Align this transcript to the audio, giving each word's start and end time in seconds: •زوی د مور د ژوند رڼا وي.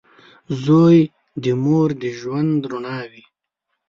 •زوی 0.63 0.97
د 1.43 1.45
مور 1.63 1.89
د 2.01 2.03
ژوند 2.19 2.57
رڼا 2.71 2.99
وي. 3.11 3.23